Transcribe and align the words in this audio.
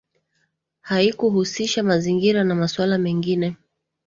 Haikuhusisha 0.81 1.83
mazingira 1.83 2.43
na 2.43 2.55
masuala 2.55 2.97
mengine 2.97 3.55